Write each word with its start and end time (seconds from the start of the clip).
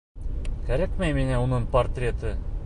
Кәрәкмәй 0.69 1.15
миңә 1.19 1.43
уның 1.45 1.69
портреты. 1.77 2.35